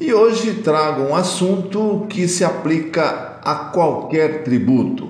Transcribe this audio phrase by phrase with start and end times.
[0.00, 5.08] E hoje trago um assunto que se aplica a qualquer tributo,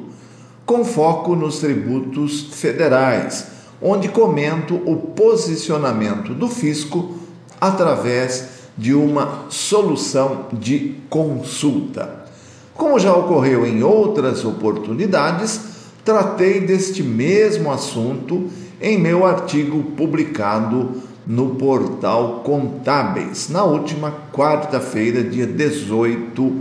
[0.64, 3.48] com foco nos tributos federais,
[3.82, 7.18] onde comento o posicionamento do fisco
[7.60, 8.48] através
[8.78, 12.24] de uma solução de consulta.
[12.72, 15.60] Como já ocorreu em outras oportunidades,
[16.02, 18.48] tratei deste mesmo assunto
[18.80, 26.54] em meu artigo publicado no portal Contábeis, na última quarta-feira, dia 18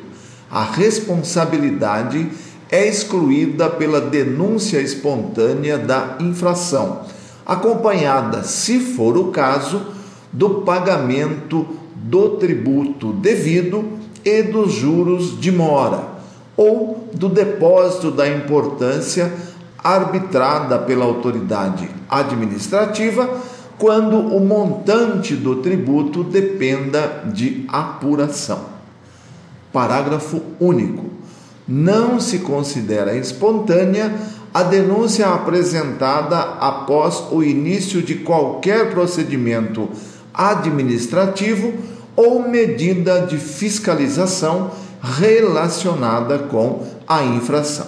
[0.52, 2.30] A responsabilidade
[2.70, 7.17] é excluída pela denúncia espontânea da infração
[7.48, 9.82] acompanhada, se for o caso,
[10.34, 13.86] do pagamento do tributo devido
[14.26, 16.04] e dos juros de mora,
[16.58, 19.32] ou do depósito da importância
[19.82, 23.30] arbitrada pela autoridade administrativa
[23.78, 28.66] quando o montante do tributo dependa de apuração.
[29.72, 31.06] Parágrafo único.
[31.68, 34.14] Não se considera espontânea
[34.54, 39.90] a denúncia apresentada após o início de qualquer procedimento
[40.34, 41.74] administrativo
[42.16, 44.72] ou medida de fiscalização
[45.02, 47.88] relacionada com a infração.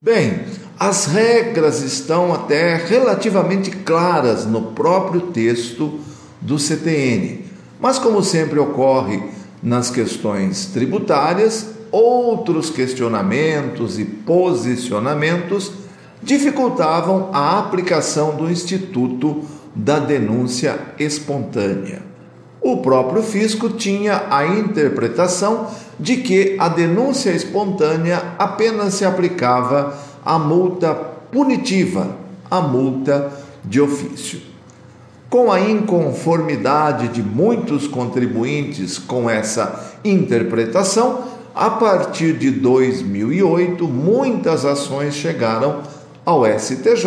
[0.00, 0.40] Bem,
[0.78, 5.98] as regras estão até relativamente claras no próprio texto
[6.40, 7.44] do CTN,
[7.80, 9.22] mas como sempre ocorre
[9.62, 15.83] nas questões tributárias, outros questionamentos e posicionamentos
[16.24, 22.02] dificultavam a aplicação do Instituto da Denúncia Espontânea.
[22.62, 25.68] O próprio fisco tinha a interpretação
[26.00, 32.16] de que a denúncia espontânea apenas se aplicava à multa punitiva,
[32.50, 33.30] à multa
[33.62, 34.40] de ofício.
[35.28, 41.22] Com a inconformidade de muitos contribuintes com essa interpretação,
[41.54, 45.82] a partir de 2008, muitas ações chegaram
[46.24, 47.06] ao STJ,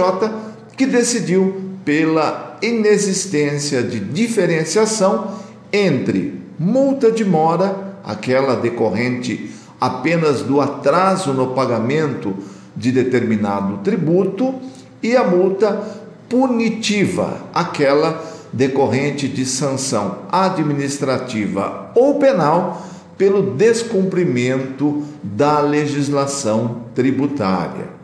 [0.75, 5.35] que decidiu pela inexistência de diferenciação
[5.71, 12.33] entre multa de mora, aquela decorrente apenas do atraso no pagamento
[12.75, 14.55] de determinado tributo,
[15.01, 15.81] e a multa
[16.27, 22.85] punitiva, aquela decorrente de sanção administrativa ou penal
[23.17, 27.96] pelo descumprimento da legislação tributária.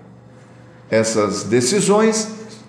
[0.94, 2.28] Essas decisões,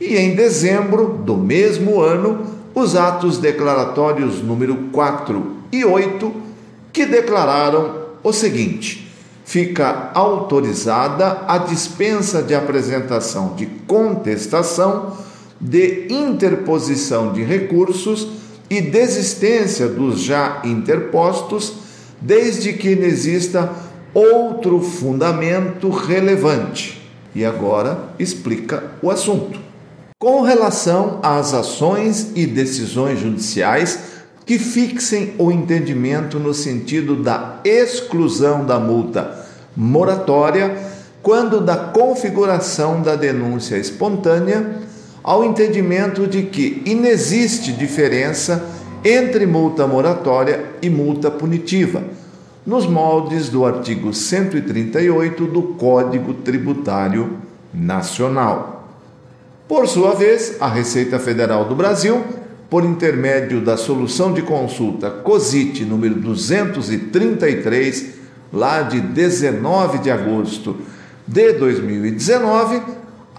[0.00, 6.32] E em dezembro do mesmo ano, os atos declaratórios número 4 e 8,
[6.92, 9.12] que declararam o seguinte:
[9.44, 15.18] fica autorizada a dispensa de apresentação de contestação,
[15.60, 18.39] de interposição de recursos
[18.70, 21.74] e desistência dos já interpostos,
[22.20, 23.70] desde que exista
[24.14, 27.02] outro fundamento relevante.
[27.34, 29.58] E agora explica o assunto.
[30.18, 33.98] Com relação às ações e decisões judiciais
[34.46, 39.46] que fixem o entendimento no sentido da exclusão da multa
[39.76, 40.76] moratória
[41.22, 44.80] quando da configuração da denúncia espontânea
[45.22, 48.64] ao entendimento de que inexiste diferença
[49.04, 52.02] entre multa moratória e multa punitiva,
[52.66, 57.38] nos moldes do artigo 138 do Código Tributário
[57.72, 58.88] Nacional.
[59.66, 62.22] Por sua vez, a Receita Federal do Brasil,
[62.68, 68.14] por intermédio da solução de consulta COSIT número 233,
[68.52, 70.76] lá de 19 de agosto
[71.26, 72.82] de 2019,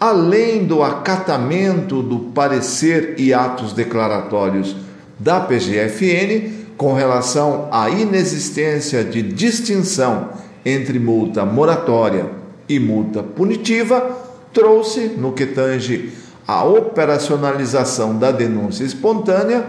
[0.01, 4.75] além do acatamento do parecer e atos declaratórios
[5.19, 10.29] da PGFN com relação à inexistência de distinção
[10.65, 12.31] entre multa moratória
[12.67, 14.17] e multa punitiva,
[14.51, 16.11] trouxe, no que tange
[16.47, 19.67] a operacionalização da denúncia espontânea,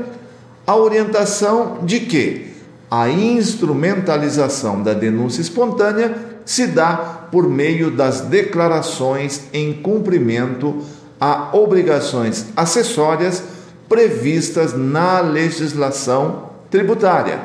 [0.67, 2.46] a orientação de que
[2.90, 10.83] a instrumentalização da denúncia espontânea se dá por meio das declarações em cumprimento
[11.21, 13.43] a obrigações acessórias
[13.89, 17.41] previstas na legislação tributária,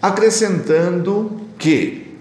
[0.00, 2.18] acrescentando que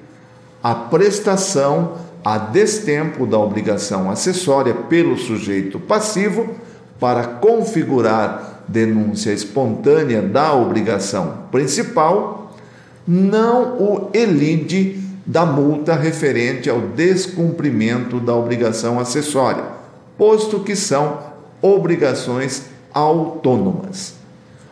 [0.64, 6.56] a prestação a destempo da obrigação acessória pelo sujeito passivo
[7.00, 12.56] para configurar denúncia espontânea da obrigação principal
[13.08, 15.01] não o elide
[15.32, 19.64] da multa referente ao descumprimento da obrigação acessória,
[20.18, 21.20] posto que são
[21.62, 22.64] obrigações
[22.94, 24.16] autônomas.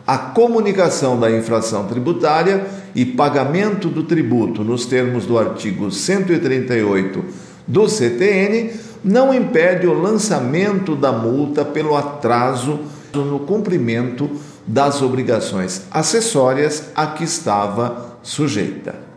[0.06, 7.24] A comunicação da infração tributária e pagamento do tributo nos termos do artigo 138
[7.66, 8.70] do CTN
[9.02, 12.80] não impede o lançamento da multa pelo atraso
[13.14, 14.28] no cumprimento
[14.66, 19.09] das obrigações acessórias a que estava sujeita.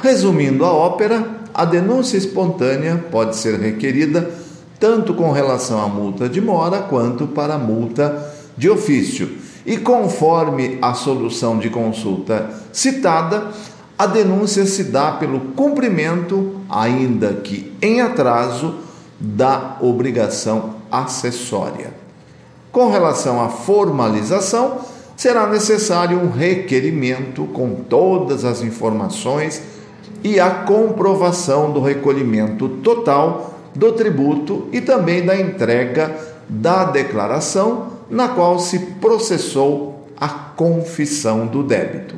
[0.00, 4.30] Resumindo a ópera, a denúncia espontânea pode ser requerida
[4.80, 9.38] tanto com relação à multa de mora quanto para a multa de ofício.
[9.64, 13.52] E conforme a solução de consulta citada,
[13.96, 18.74] a denúncia se dá pelo cumprimento, ainda que em atraso,
[19.20, 21.94] da obrigação acessória.
[22.72, 24.78] Com relação à formalização,
[25.16, 29.62] será necessário um requerimento com todas as informações
[30.24, 36.14] e a comprovação do recolhimento total do tributo e também da entrega
[36.48, 42.16] da declaração na qual se processou a confissão do débito.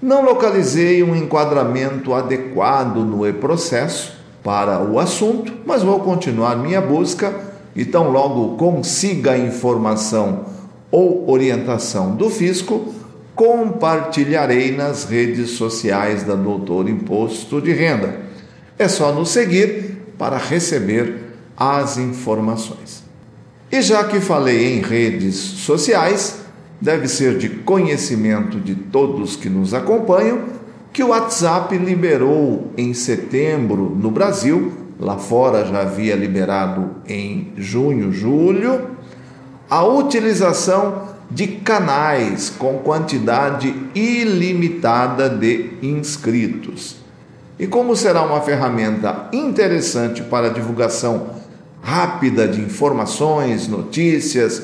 [0.00, 7.32] Não localizei um enquadramento adequado no e-processo para o assunto, mas vou continuar minha busca
[7.76, 10.46] e tão logo consiga a informação
[10.90, 12.92] ou orientação do fisco,
[13.42, 18.20] compartilharei nas redes sociais da Doutor Imposto de Renda.
[18.78, 21.16] É só nos seguir para receber
[21.56, 23.02] as informações.
[23.68, 26.38] E já que falei em redes sociais,
[26.80, 30.44] deve ser de conhecimento de todos que nos acompanham
[30.92, 38.12] que o WhatsApp liberou em setembro no Brasil, lá fora já havia liberado em junho,
[38.12, 38.90] julho,
[39.68, 46.96] a utilização de canais com quantidade ilimitada de inscritos.
[47.58, 51.30] E como será uma ferramenta interessante para divulgação
[51.80, 54.62] rápida de informações, notícias,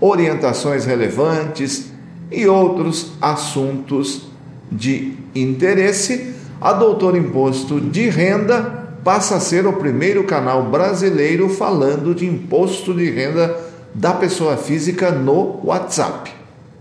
[0.00, 1.92] orientações relevantes
[2.30, 4.28] e outros assuntos
[4.70, 12.14] de interesse, a Doutor Imposto de Renda passa a ser o primeiro canal brasileiro falando
[12.14, 16.32] de imposto de renda da pessoa física no WhatsApp.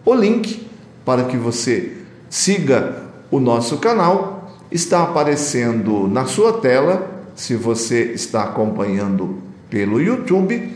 [0.05, 0.67] O link
[1.05, 1.97] para que você
[2.29, 9.37] siga o nosso canal está aparecendo na sua tela se você está acompanhando
[9.69, 10.73] pelo YouTube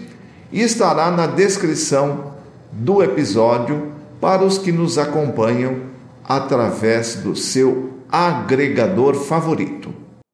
[0.52, 2.34] e estará na descrição
[2.72, 5.82] do episódio para os que nos acompanham
[6.24, 9.94] através do seu agregador favorito.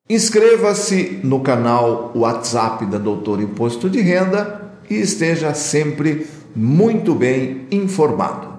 [0.10, 8.50] Inscreva-se no canal WhatsApp da Doutor Imposto de Renda e esteja sempre muito bem informado.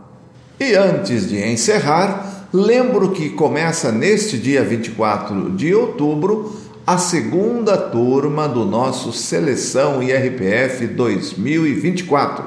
[0.59, 6.55] E antes de encerrar, lembro que começa neste dia 24 de outubro
[6.87, 12.45] a segunda turma do nosso Seleção IRPF 2024.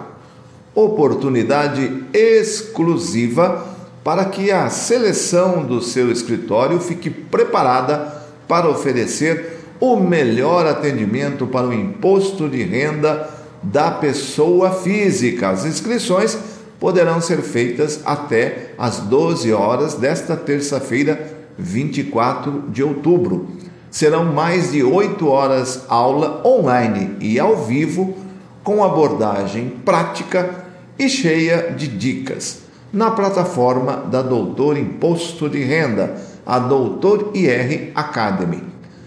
[0.75, 3.67] Oportunidade exclusiva
[4.03, 11.67] para que a seleção do seu escritório fique preparada para oferecer o melhor atendimento para
[11.67, 15.49] o imposto de renda da pessoa física.
[15.49, 16.37] As inscrições
[16.79, 23.47] poderão ser feitas até às 12 horas desta terça-feira, 24 de outubro.
[23.89, 28.17] Serão mais de 8 horas aula online e ao vivo,
[28.63, 30.49] com abordagem prática
[30.97, 36.15] e cheia de dicas, na plataforma da Doutor Imposto de Renda,
[36.45, 38.63] a Doutor IR Academy.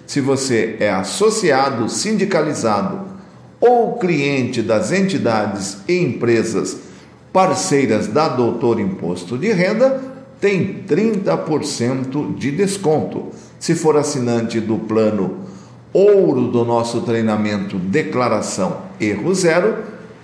[0.06, 3.15] Se você é associado, sindicalizado
[3.60, 6.78] ou cliente das entidades e empresas
[7.32, 10.02] parceiras da Doutor Imposto de Renda,
[10.40, 13.26] tem 30% de desconto.
[13.58, 15.40] Se for assinante do plano
[15.92, 19.76] ouro do nosso treinamento Declaração Erro Zero,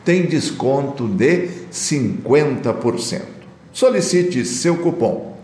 [0.05, 3.23] tem desconto de 50%.
[3.73, 5.37] Solicite seu cupom.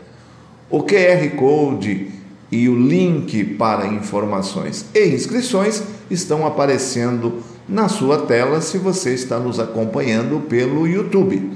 [0.70, 2.10] O QR Code
[2.50, 9.38] e o link para informações e inscrições estão aparecendo na sua tela se você está
[9.38, 11.52] nos acompanhando pelo YouTube.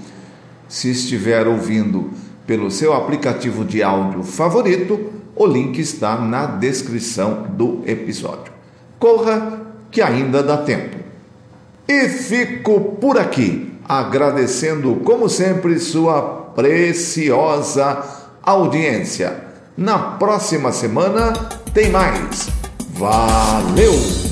[0.68, 2.10] Se estiver ouvindo
[2.46, 8.52] pelo seu aplicativo de áudio favorito, o link está na descrição do episódio.
[8.98, 10.96] Corra que ainda dá tempo.
[11.88, 16.22] E fico por aqui, agradecendo como sempre sua
[16.54, 18.02] preciosa
[18.42, 19.44] audiência.
[19.76, 21.32] Na próxima semana
[21.72, 22.48] tem mais.
[22.94, 24.31] Valeu!